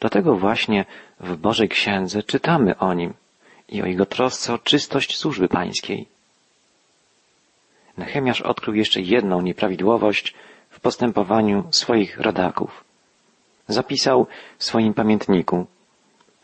Dlatego 0.00 0.36
właśnie 0.36 0.84
w 1.20 1.36
Bożej 1.36 1.68
Księdze 1.68 2.22
czytamy 2.22 2.78
o 2.78 2.94
nim 2.94 3.14
i 3.68 3.82
o 3.82 3.86
jego 3.86 4.06
trosce 4.06 4.54
o 4.54 4.58
czystość 4.58 5.16
służby 5.16 5.48
pańskiej. 5.48 6.06
Nehemiasz 7.96 8.40
odkrył 8.40 8.74
jeszcze 8.74 9.00
jedną 9.00 9.40
nieprawidłowość 9.40 10.34
w 10.70 10.80
postępowaniu 10.80 11.64
swoich 11.70 12.20
rodaków. 12.20 12.84
Zapisał 13.68 14.26
w 14.58 14.64
swoim 14.64 14.94
pamiętniku. 14.94 15.66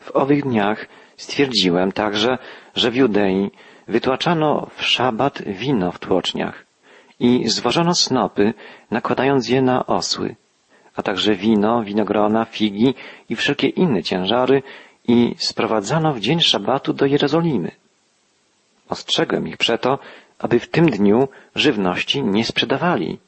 W 0.01 0.15
owych 0.15 0.43
dniach 0.43 0.87
stwierdziłem 1.17 1.91
także, 1.91 2.37
że 2.75 2.91
w 2.91 2.95
Judei 2.95 3.51
wytłaczano 3.87 4.67
w 4.75 4.83
szabat 4.83 5.41
wino 5.41 5.91
w 5.91 5.99
tłoczniach 5.99 6.65
i 7.19 7.49
zwożono 7.49 7.95
snopy, 7.95 8.53
nakładając 8.91 9.49
je 9.49 9.61
na 9.61 9.85
osły 9.85 10.35
a 10.95 11.01
także 11.03 11.35
wino, 11.35 11.83
winogrona, 11.83 12.45
figi 12.45 12.95
i 13.29 13.35
wszelkie 13.35 13.67
inne 13.67 14.03
ciężary 14.03 14.63
i 15.07 15.35
sprowadzano 15.37 16.13
w 16.13 16.19
dzień 16.19 16.41
szabatu 16.41 16.93
do 16.93 17.05
Jerozolimy. 17.05 17.71
Ostrzegłem 18.89 19.47
ich 19.47 19.57
przeto, 19.57 19.99
aby 20.39 20.59
w 20.59 20.69
tym 20.69 20.89
dniu 20.89 21.27
żywności 21.55 22.23
nie 22.23 22.45
sprzedawali. 22.45 23.19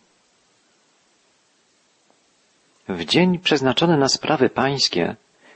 W 2.90 3.06
dzień 3.06 3.40
przeznaczony 3.40 3.98
na 3.98 4.08
sprawy 4.08 4.50
pańskie 4.50 5.16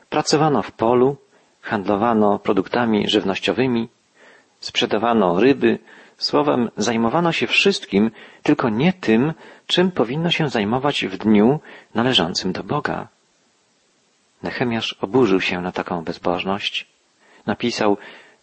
pracowano 0.10 0.62
w 0.62 0.72
polu, 0.72 1.18
handlowano 1.62 2.40
produktami 2.40 3.10
żywnościowymi, 3.10 3.88
sprzedawano 4.60 5.40
ryby, 5.40 5.80
Słowem, 6.18 6.70
zajmowano 6.78 7.32
się 7.32 7.48
wszystkim, 7.48 8.12
tylko 8.44 8.70
nie 8.70 8.94
tym, 8.94 9.34
czym 9.68 9.92
powinno 9.92 10.32
się 10.32 10.50
zajmować 10.50 11.06
w 11.06 11.18
dniu 11.18 11.60
należącym 11.96 12.52
do 12.52 12.64
Boga. 12.64 13.08
Nechemiasz 14.44 14.94
oburzył 15.02 15.42
się 15.42 15.62
na 15.62 15.72
taką 15.72 16.04
bezbożność. 16.04 16.88
Napisał, 17.46 17.98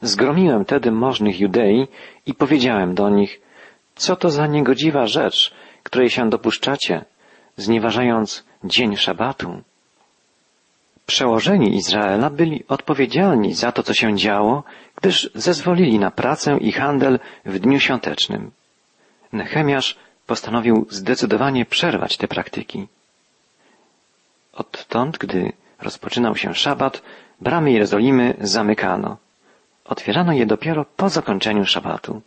Zgromiłem 0.05 0.65
tedy 0.65 0.93
możnych 0.93 1.41
Judei 1.41 1.89
i 2.27 2.35
powiedziałem 2.35 2.95
do 2.95 3.11
nich, 3.11 3.41
co 3.95 4.17
to 4.17 4.31
za 4.31 4.47
niegodziwa 4.47 5.07
rzecz, 5.07 5.55
której 5.83 6.11
się 6.11 6.31
dopuszczacie, 6.31 7.05
znieważając 7.57 8.45
dzień 8.65 8.97
szabatu. 8.97 9.63
Przełożeni 11.07 11.77
Izraela 11.77 12.31
byli 12.31 12.65
odpowiedzialni 12.69 13.55
za 13.55 13.73
to, 13.73 13.83
co 13.83 13.95
się 13.95 14.17
działo, 14.17 14.65
gdyż 14.97 15.31
zezwolili 15.35 15.99
na 15.99 16.11
pracę 16.11 16.59
i 16.61 16.73
handel 16.73 17.19
w 17.45 17.59
dniu 17.59 17.81
świątecznym. 17.81 18.51
Nechemiasz 19.33 19.97
postanowił 20.27 20.87
zdecydowanie 20.91 21.65
przerwać 21.65 22.17
te 22.17 22.29
praktyki. 22.29 22.89
Odtąd, 24.53 25.19
gdy 25.19 25.53
rozpoczynał 25.81 26.37
się 26.37 26.55
szabat, 26.55 27.03
bramy 27.41 27.73
Jerozolimy 27.73 28.35
zamykano. 28.41 29.17
Otwierano 29.85 30.33
je 30.33 30.47
dopiero 30.47 30.85
po 30.97 31.09
zakończeniu 31.09 31.65
szabatu. 31.65 32.23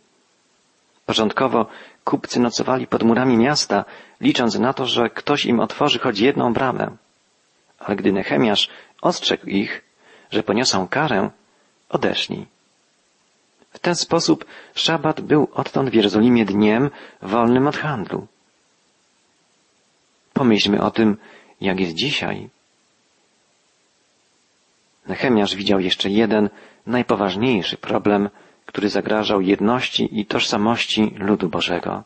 Początkowo 1.06 1.66
kupcy 2.04 2.40
nocowali 2.40 2.86
pod 2.86 3.02
murami 3.02 3.36
miasta, 3.36 3.84
licząc 4.20 4.58
na 4.58 4.72
to, 4.72 4.86
że 4.86 5.10
ktoś 5.10 5.46
im 5.46 5.60
otworzy 5.60 5.98
choć 5.98 6.18
jedną 6.20 6.52
bramę. 6.52 6.96
Ale 7.78 7.96
gdy 7.96 8.12
Nechemiasz 8.12 8.68
ostrzegł 9.02 9.46
ich, 9.46 9.84
że 10.30 10.42
poniosą 10.42 10.88
karę, 10.88 11.30
odeszli. 11.88 12.46
W 13.72 13.78
ten 13.78 13.94
sposób 13.94 14.44
szabat 14.74 15.20
był 15.20 15.48
odtąd 15.52 15.90
w 15.90 15.94
Jerozolimie 15.94 16.44
dniem 16.44 16.90
wolnym 17.22 17.66
od 17.66 17.76
handlu. 17.76 18.26
Pomyślmy 20.32 20.82
o 20.82 20.90
tym, 20.90 21.16
jak 21.60 21.80
jest 21.80 21.94
dzisiaj. 21.94 22.48
Nechemiasz 25.06 25.56
widział 25.56 25.80
jeszcze 25.80 26.10
jeden, 26.10 26.50
najpoważniejszy 26.86 27.76
problem, 27.76 28.30
który 28.66 28.88
zagrażał 28.88 29.40
jedności 29.40 30.20
i 30.20 30.26
tożsamości 30.26 31.14
ludu 31.18 31.48
Bożego. 31.48 32.02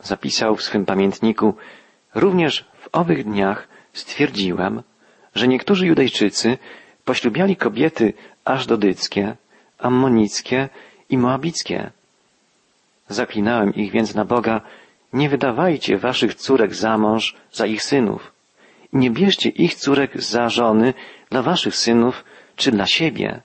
Zapisał 0.00 0.56
w 0.56 0.62
swym 0.62 0.86
pamiętniku, 0.86 1.54
również 2.14 2.64
w 2.80 2.88
owych 2.92 3.24
dniach 3.24 3.68
stwierdziłem, 3.98 4.82
że 5.34 5.48
niektórzy 5.48 5.86
Judejczycy 5.86 6.58
poślubiali 7.04 7.56
kobiety 7.56 8.12
ażdodyckie, 8.44 9.36
ammonickie 9.78 10.68
i 11.10 11.18
moabickie. 11.18 11.90
Zaklinałem 13.08 13.74
ich 13.74 13.92
więc 13.92 14.14
na 14.14 14.24
Boga, 14.24 14.60
nie 15.12 15.28
wydawajcie 15.28 15.98
waszych 15.98 16.34
córek 16.34 16.74
za 16.74 16.98
mąż 16.98 17.36
za 17.52 17.66
ich 17.66 17.82
synów. 17.82 18.32
Nie 18.92 19.10
bierzcie 19.10 19.48
ich 19.48 19.74
córek 19.74 20.22
za 20.22 20.48
żony 20.48 20.94
dla 21.30 21.42
waszych 21.42 21.76
synów 21.76 22.24
czy 22.56 22.70
dla 22.70 22.86
siebie. 22.86 23.40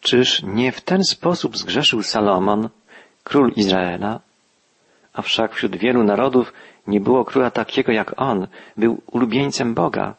Czyż 0.00 0.42
nie 0.42 0.72
w 0.72 0.80
ten 0.80 1.04
sposób 1.04 1.56
zgrzeszył 1.56 2.02
Salomon, 2.02 2.68
król 3.24 3.52
Izraela? 3.56 4.20
A 5.12 5.22
wszak 5.22 5.54
wśród 5.54 5.76
wielu 5.76 6.04
narodów 6.04 6.52
nie 6.86 7.00
było 7.00 7.24
króla 7.24 7.50
takiego 7.50 7.92
jak 7.92 8.20
on, 8.20 8.46
był 8.76 9.02
ulubieńcem 9.06 9.74
Boga. 9.74 10.14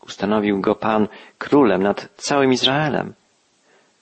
Ustanowił 0.00 0.60
go 0.60 0.74
Pan 0.74 1.08
królem 1.38 1.82
nad 1.82 2.08
całym 2.16 2.52
Izraelem. 2.52 3.14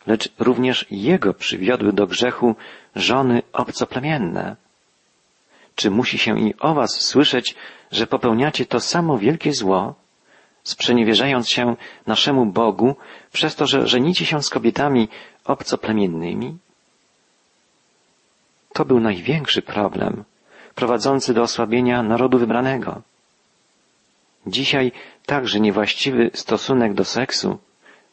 Lecz 0.07 0.29
również 0.39 0.87
jego 0.91 1.35
przywiodły 1.35 1.93
do 1.93 2.07
grzechu 2.07 2.55
żony 2.97 3.43
obcoplemienne. 3.53 4.57
Czy 5.75 5.91
musi 5.91 6.19
się 6.19 6.41
i 6.41 6.55
o 6.59 6.75
was 6.75 7.01
słyszeć, 7.01 7.55
że 7.91 8.07
popełniacie 8.07 8.67
to 8.67 8.81
samo 8.81 9.19
wielkie 9.19 9.53
zło, 9.53 9.95
sprzeniewierzając 10.65 11.49
się 11.49 11.77
naszemu 12.07 12.47
Bogu 12.47 12.97
przez 13.33 13.57
to, 13.57 13.67
że 13.67 13.89
żenicie 13.89 14.27
się 14.27 14.43
z 14.43 14.51
kobietami 14.51 15.09
obcoplemiennymi? 15.45 16.59
To 18.73 18.85
był 18.85 19.01
największy 19.01 19.63
problem, 19.63 20.25
prowadzący 20.75 21.35
do 21.35 21.43
osłabienia 21.43 22.03
narodu 22.03 22.39
wybranego. 22.39 23.03
Dzisiaj 24.47 24.93
także 25.27 25.61
niewłaściwy 25.61 26.31
stosunek 26.35 26.95
do 26.95 27.05
seksu, 27.05 27.59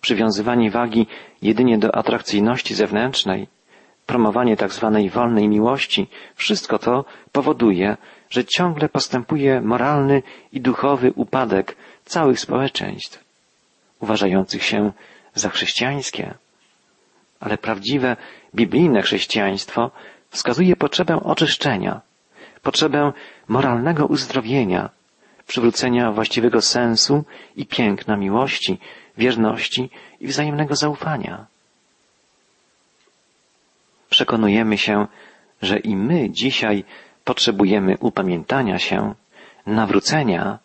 przywiązywanie 0.02 0.72
wagi 0.72 1.08
jedynie 1.42 1.78
do 1.78 1.96
atrakcyjności 1.96 2.76
zewnętrznej, 2.76 3.48
promowanie 4.06 4.58
tzw. 4.58 4.92
Tak 5.04 5.12
wolnej 5.12 5.48
miłości, 5.48 6.08
wszystko 6.36 6.80
to 6.80 7.06
powoduje, 7.32 7.98
że 8.30 8.46
ciągle 8.46 8.90
postępuje 8.90 9.62
moralny 9.62 10.24
i 10.54 10.62
duchowy 10.62 11.12
upadek 11.16 11.76
całych 12.06 12.40
społeczeństw, 12.40 13.24
uważających 14.00 14.64
się 14.64 14.92
za 15.34 15.50
chrześcijańskie. 15.50 16.34
Ale 17.40 17.58
prawdziwe, 17.58 18.18
biblijne 18.56 19.02
chrześcijaństwo 19.02 19.92
wskazuje 20.30 20.76
potrzebę 20.76 21.24
oczyszczenia, 21.24 22.02
potrzebę 22.62 23.14
moralnego 23.48 24.06
uzdrowienia, 24.06 24.90
przywrócenia 25.48 26.12
właściwego 26.12 26.62
sensu 26.62 27.24
i 27.56 27.66
piękna 27.66 28.18
miłości, 28.18 28.80
wierności 29.18 29.90
i 30.20 30.28
wzajemnego 30.28 30.76
zaufania. 30.76 31.46
Przekonujemy 34.10 34.78
się, 34.78 35.08
że 35.62 35.80
i 35.80 35.96
my 35.96 36.30
dzisiaj 36.30 36.84
potrzebujemy 37.24 37.98
upamiętania 38.00 38.80
się, 38.80 39.14
nawrócenia 39.66 40.60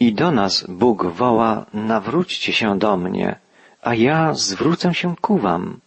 i 0.00 0.12
do 0.12 0.30
nas 0.30 0.64
Bóg 0.68 1.06
woła, 1.06 1.66
nawróćcie 1.74 2.52
się 2.52 2.78
do 2.78 2.96
mnie, 2.96 3.36
a 3.82 3.94
ja 3.94 4.34
zwrócę 4.34 4.94
się 4.94 5.16
ku 5.20 5.38
wam. 5.38 5.80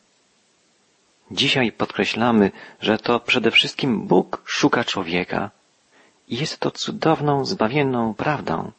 Dzisiaj 1.32 1.72
podkreślamy, 1.72 2.52
że 2.82 2.98
to 2.98 3.20
przede 3.20 3.52
wszystkim 3.52 4.08
Bóg 4.08 4.42
szuka 4.46 4.84
człowieka. 4.84 5.50
I 6.28 6.38
jest 6.38 6.60
to 6.60 6.72
cudowną, 6.72 7.46
zbawienną 7.46 8.14
prawdą. 8.14 8.72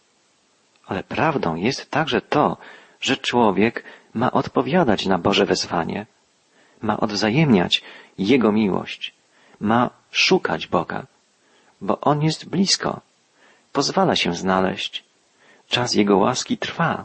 Ale 0.86 1.02
prawdą 1.02 1.54
jest 1.54 1.90
także 1.90 2.20
to, 2.20 2.56
że 3.00 3.16
człowiek 3.16 3.84
ma 4.14 4.32
odpowiadać 4.32 5.06
na 5.06 5.18
Boże 5.18 5.46
wezwanie, 5.46 6.06
ma 6.82 7.00
odwzajemniać 7.00 7.82
Jego 8.18 8.52
miłość, 8.52 9.14
ma 9.60 9.90
szukać 10.10 10.66
Boga, 10.66 11.06
bo 11.80 12.00
On 12.00 12.22
jest 12.22 12.48
blisko, 12.48 13.00
pozwala 13.72 14.16
się 14.16 14.34
znaleźć, 14.34 15.04
czas 15.68 15.94
Jego 15.94 16.16
łaski 16.16 16.58
trwa. 16.58 17.04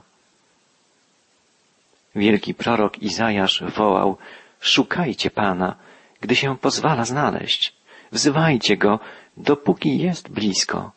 Wielki 2.16 2.54
prorok 2.54 3.00
Izajasz 3.00 3.64
wołał, 3.64 4.18
szukajcie 4.60 5.30
Pana, 5.30 5.76
gdy 6.22 6.36
się 6.36 6.58
pozwala 6.58 7.06
znaleźć, 7.06 7.76
wzywajcie 8.12 8.78
Go, 8.78 9.00
dopóki 9.38 9.98
jest 9.98 10.30
blisko. 10.30 10.92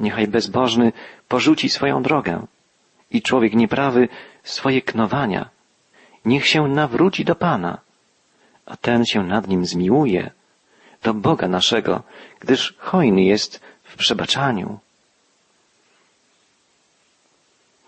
Niechaj 0.00 0.26
bezbożny 0.26 0.92
porzuci 1.28 1.68
swoją 1.68 2.02
drogę 2.02 2.46
i 3.10 3.22
człowiek 3.22 3.54
nieprawy 3.54 4.08
swoje 4.42 4.82
knowania. 4.82 5.48
Niech 6.24 6.46
się 6.46 6.68
nawróci 6.68 7.24
do 7.24 7.34
Pana, 7.34 7.78
a 8.66 8.76
ten 8.76 9.04
się 9.04 9.22
nad 9.24 9.48
nim 9.48 9.66
zmiłuje, 9.66 10.30
do 11.02 11.14
Boga 11.14 11.48
naszego, 11.48 12.02
gdyż 12.40 12.74
hojny 12.78 13.22
jest 13.22 13.60
w 13.82 13.96
przebaczaniu. 13.96 14.78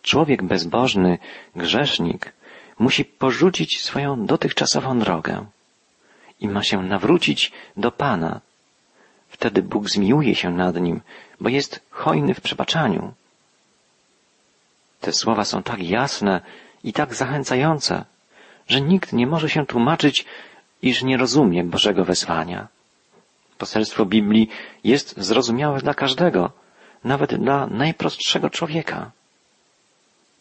Człowiek 0.02 0.42
bezbożny, 0.42 1.18
grzesznik, 1.56 2.32
musi 2.80 3.04
porzucić 3.04 3.80
swoją 3.80 4.26
dotychczasową 4.26 4.98
drogę 4.98 5.46
i 6.40 6.48
ma 6.48 6.62
się 6.62 6.82
nawrócić 6.82 7.52
do 7.76 7.90
Pana. 7.92 8.40
Wtedy 9.28 9.62
Bóg 9.62 9.88
zmiłuje 9.88 10.34
się 10.34 10.50
nad 10.50 10.76
nim, 10.76 11.00
bo 11.40 11.48
jest 11.48 11.80
hojny 11.90 12.34
w 12.34 12.40
przebaczaniu. 12.40 13.12
Te 15.00 15.12
słowa 15.12 15.44
są 15.44 15.62
tak 15.62 15.80
jasne 15.82 16.40
i 16.84 16.92
tak 16.92 17.14
zachęcające, 17.14 18.04
że 18.68 18.80
nikt 18.80 19.12
nie 19.12 19.26
może 19.26 19.48
się 19.50 19.66
tłumaczyć, 19.66 20.24
iż 20.82 21.02
nie 21.02 21.16
rozumie 21.16 21.64
Bożego 21.64 22.04
wezwania. 22.04 22.68
Poselstwo 23.58 24.06
Biblii 24.06 24.48
jest 24.84 25.14
zrozumiałe 25.20 25.78
dla 25.78 25.94
każdego, 25.94 26.50
nawet 27.04 27.34
dla 27.34 27.66
najprostszego 27.66 28.50
człowieka. 28.50 29.10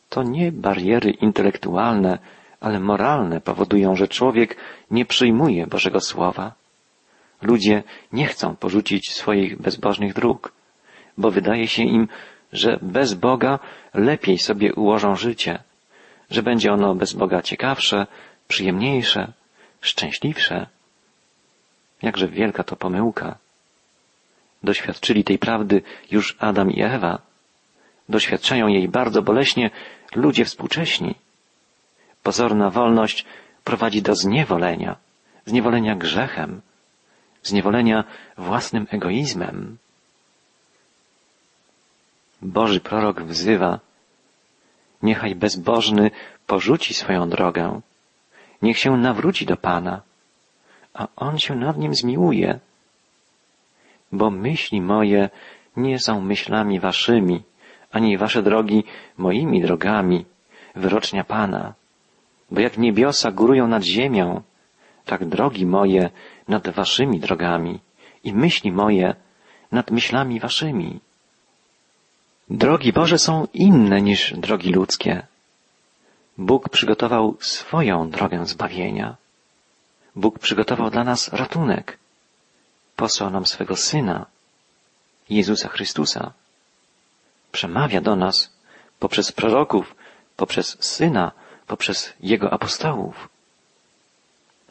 To 0.09 0.23
nie 0.23 0.51
bariery 0.51 1.11
intelektualne, 1.11 2.19
ale 2.59 2.79
moralne 2.79 3.41
powodują, 3.41 3.95
że 3.95 4.07
człowiek 4.07 4.57
nie 4.91 5.05
przyjmuje 5.05 5.67
Bożego 5.67 5.99
Słowa. 5.99 6.53
Ludzie 7.41 7.83
nie 8.13 8.27
chcą 8.27 8.55
porzucić 8.55 9.11
swoich 9.11 9.61
bezbożnych 9.61 10.13
dróg, 10.13 10.51
bo 11.17 11.31
wydaje 11.31 11.67
się 11.67 11.83
im, 11.83 12.07
że 12.53 12.79
bez 12.81 13.13
Boga 13.13 13.59
lepiej 13.93 14.37
sobie 14.37 14.73
ułożą 14.73 15.15
życie, 15.15 15.59
że 16.29 16.43
będzie 16.43 16.73
ono 16.73 16.95
bez 16.95 17.13
Boga 17.13 17.41
ciekawsze, 17.41 18.07
przyjemniejsze, 18.47 19.31
szczęśliwsze. 19.81 20.67
Jakże 22.01 22.27
wielka 22.27 22.63
to 22.63 22.75
pomyłka. 22.75 23.37
Doświadczyli 24.63 25.23
tej 25.23 25.39
prawdy 25.39 25.81
już 26.11 26.35
Adam 26.39 26.71
i 26.71 26.81
Ewa. 26.81 27.21
Doświadczają 28.09 28.67
jej 28.67 28.87
bardzo 28.87 29.21
boleśnie 29.21 29.69
ludzie 30.15 30.45
współcześni. 30.45 31.15
Pozorna 32.23 32.69
wolność 32.69 33.25
prowadzi 33.63 34.01
do 34.01 34.15
zniewolenia, 34.15 34.95
zniewolenia 35.45 35.95
grzechem, 35.95 36.61
zniewolenia 37.43 38.03
własnym 38.37 38.87
egoizmem. 38.91 39.77
Boży 42.41 42.79
prorok 42.79 43.21
wzywa, 43.21 43.79
niechaj 45.03 45.35
bezbożny 45.35 46.11
porzuci 46.47 46.93
swoją 46.93 47.29
drogę, 47.29 47.81
niech 48.61 48.77
się 48.77 48.97
nawróci 48.97 49.45
do 49.45 49.57
Pana, 49.57 50.01
a 50.93 51.07
On 51.15 51.39
się 51.39 51.55
nad 51.55 51.77
nim 51.77 51.95
zmiłuje. 51.95 52.59
Bo 54.11 54.31
myśli 54.31 54.81
moje 54.81 55.29
nie 55.77 55.99
są 55.99 56.21
myślami 56.21 56.79
waszymi, 56.79 57.43
ani 57.91 58.17
wasze 58.17 58.43
drogi 58.43 58.83
moimi 59.17 59.61
drogami, 59.61 60.25
wyrocznia 60.75 61.23
Pana. 61.23 61.73
Bo 62.51 62.61
jak 62.61 62.77
niebiosa 62.77 63.31
górują 63.31 63.67
nad 63.67 63.83
ziemią, 63.83 64.41
tak 65.05 65.25
drogi 65.25 65.65
moje 65.65 66.09
nad 66.47 66.69
waszymi 66.69 67.19
drogami 67.19 67.79
i 68.23 68.33
myśli 68.33 68.71
moje 68.71 69.15
nad 69.71 69.91
myślami 69.91 70.39
waszymi. 70.39 70.99
Drogi 72.49 72.93
Boże 72.93 73.17
są 73.17 73.47
inne 73.53 74.01
niż 74.01 74.33
drogi 74.37 74.73
ludzkie. 74.73 75.27
Bóg 76.37 76.69
przygotował 76.69 77.37
swoją 77.39 78.09
drogę 78.09 78.45
zbawienia. 78.45 79.15
Bóg 80.15 80.39
przygotował 80.39 80.89
dla 80.89 81.03
nas 81.03 81.33
ratunek. 81.33 81.97
Posłał 82.95 83.29
nam 83.29 83.45
swego 83.45 83.75
Syna, 83.75 84.25
Jezusa 85.29 85.69
Chrystusa. 85.69 86.33
Przemawia 87.51 88.01
do 88.01 88.15
nas 88.15 88.53
poprzez 88.99 89.31
proroków, 89.31 89.95
poprzez 90.37 90.77
Syna, 90.79 91.31
poprzez 91.67 92.13
Jego 92.19 92.53
apostołów. 92.53 93.29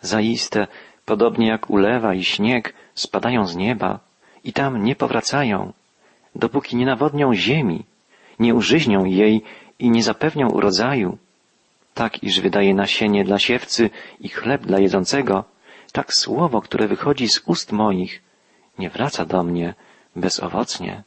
Zaiste, 0.03 0.67
podobnie 1.05 1.47
jak 1.47 1.71
ulewa 1.71 2.15
i 2.15 2.25
śnieg 2.25 2.75
spadają 2.95 3.47
z 3.47 3.57
nieba 3.57 4.01
i 4.45 4.53
tam 4.53 4.85
nie 4.85 4.97
powracają, 4.97 5.73
dopóki 6.35 6.77
nie 6.77 6.87
nawodnią 6.87 7.35
ziemi, 7.35 7.85
nie 8.39 8.55
użyźnią 8.55 9.05
jej 9.05 9.43
i 9.79 9.91
nie 9.91 10.03
zapewnią 10.03 10.49
urodzaju, 10.49 11.19
tak 11.95 12.23
iż 12.23 12.41
wydaje 12.41 12.75
nasienie 12.75 13.25
dla 13.25 13.39
siewcy 13.39 13.91
i 14.21 14.29
chleb 14.29 14.63
dla 14.63 14.79
jedzącego, 14.79 15.45
tak 15.93 16.15
słowo, 16.15 16.61
które 16.61 16.89
wychodzi 16.89 17.29
z 17.29 17.43
ust 17.47 17.73
moich, 17.73 18.23
nie 18.79 18.91
wraca 18.91 19.25
do 19.25 19.43
mnie 19.43 19.75
bezowocnie, 20.17 21.03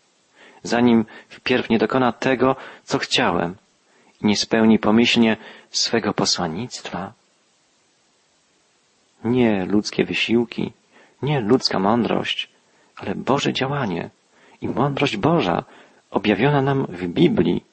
zanim 0.63 1.05
wpierw 1.29 1.69
nie 1.69 1.77
dokona 1.77 2.11
tego, 2.11 2.55
co 2.83 2.97
chciałem 2.97 3.55
i 4.21 4.25
nie 4.25 4.37
spełni 4.37 4.79
pomyślnie 4.79 5.37
swego 5.69 6.13
posłannictwa. 6.13 7.13
Nie 9.23 9.65
ludzkie 9.65 10.05
wysiłki, 10.05 10.73
nie 11.21 11.41
ludzka 11.41 11.79
mądrość, 11.79 12.49
ale 12.95 13.15
Boże 13.15 13.53
działanie 13.53 14.09
i 14.61 14.67
mądrość 14.69 15.17
Boża 15.17 15.63
objawiona 16.11 16.61
nam 16.61 16.85
w 16.85 17.07
Biblii. 17.07 17.63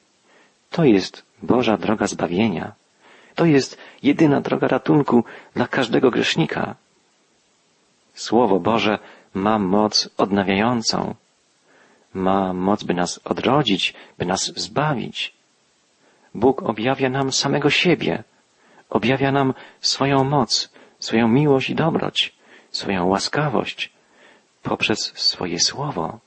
To 0.69 0.83
jest 0.83 1.25
Boża 1.43 1.77
droga 1.77 2.07
zbawienia. 2.07 2.71
To 3.35 3.45
jest 3.45 3.77
jedyna 4.03 4.41
droga 4.41 4.67
ratunku 4.67 5.23
dla 5.53 5.67
każdego 5.67 6.11
grzesznika. 6.11 6.75
Słowo 8.13 8.59
Boże 8.59 8.99
ma 9.33 9.59
moc 9.59 10.09
odnawiającą. 10.17 11.15
Ma 12.13 12.53
moc, 12.53 12.83
by 12.83 12.93
nas 12.93 13.19
odrodzić, 13.23 13.93
by 14.17 14.25
nas 14.25 14.45
zbawić. 14.55 15.33
Bóg 16.33 16.63
objawia 16.63 17.09
nam 17.09 17.31
samego 17.31 17.69
siebie. 17.69 18.23
Objawia 18.89 19.31
nam 19.31 19.53
swoją 19.81 20.23
moc, 20.23 20.69
swoją 20.99 21.27
miłość 21.27 21.69
i 21.69 21.75
dobroć, 21.75 22.33
swoją 22.71 23.05
łaskawość 23.05 23.91
poprzez 24.63 24.99
swoje 25.15 25.59
słowo. 25.59 26.19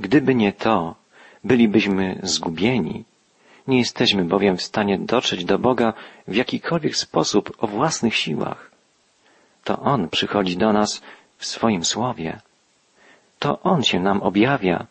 Gdyby 0.00 0.34
nie 0.34 0.52
to, 0.52 0.94
bylibyśmy 1.44 2.20
zgubieni. 2.22 3.04
Nie 3.66 3.78
jesteśmy 3.78 4.24
bowiem 4.24 4.56
w 4.56 4.62
stanie 4.62 4.98
dotrzeć 4.98 5.44
do 5.44 5.58
Boga 5.58 5.92
w 6.28 6.34
jakikolwiek 6.34 6.96
sposób 6.96 7.56
o 7.58 7.66
własnych 7.66 8.16
siłach. 8.16 8.70
To 9.64 9.78
On 9.80 10.08
przychodzi 10.08 10.56
do 10.56 10.72
nas 10.72 11.02
w 11.38 11.46
swoim 11.46 11.84
słowie. 11.84 12.40
To 13.42 13.58
On 13.62 13.82
się 13.82 14.00
nam 14.00 14.22
objawia, 14.22 14.86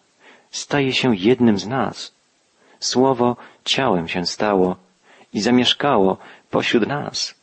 staje 0.51 0.93
się 0.93 1.15
jednym 1.15 1.57
z 1.57 1.67
nas. 1.67 2.11
Słowo 2.79 3.35
ciałem 3.65 4.07
się 4.07 4.25
stało 4.25 4.75
i 5.33 5.41
zamieszkało 5.41 6.17
pośród 6.49 6.87
nas. 6.87 7.35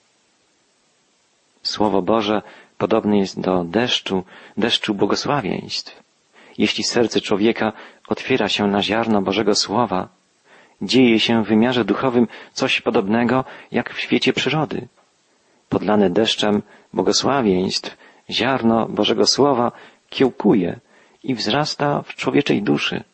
Słowo 1.63 2.03
Boże 2.03 2.43
podobne 2.79 3.19
jest 3.19 3.41
do 3.41 3.65
deszczu, 3.65 4.25
deszczu 4.57 4.95
błogosławieństw. 4.95 6.03
Jeśli 6.59 6.85
serce 6.85 7.21
człowieka 7.21 7.73
otwiera 8.09 8.49
się 8.49 8.67
na 8.67 8.83
ziarno 8.83 9.23
Bożego 9.23 9.55
Słowa, 9.55 10.09
dzieje 10.83 11.21
się 11.21 11.45
w 11.45 11.49
wymiarze 11.49 11.85
duchowym 11.85 12.29
coś 12.53 12.81
podobnego 12.81 13.45
jak 13.73 13.95
w 13.95 14.01
świecie 14.01 14.33
przyrody. 14.33 14.89
Podlane 15.69 16.11
deszczem 16.11 16.63
błogosławieństw, 16.93 17.97
ziarno 18.31 18.87
Bożego 18.89 19.27
Słowa 19.27 19.73
kiełkuje 20.11 20.81
i 21.25 21.35
wzrasta 21.35 22.03
w 22.03 22.15
człowieczej 22.15 22.63
duszy 22.63 23.05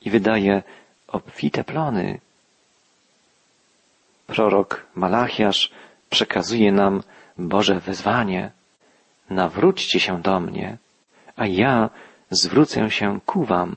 i 0.00 0.10
wydaje 0.10 0.62
obfite 1.08 1.64
plony. 1.64 2.20
Prorok 4.26 4.86
Malachiasz 4.94 5.70
przekazuje 6.10 6.72
nam 6.72 7.02
Boże 7.38 7.80
wezwanie. 7.80 8.50
Nawróćcie 9.30 10.00
się 10.00 10.22
do 10.22 10.40
mnie, 10.40 10.76
a 11.36 11.46
ja 11.46 11.90
zwrócę 12.30 12.90
się 12.90 13.20
ku 13.26 13.44
wam. 13.44 13.76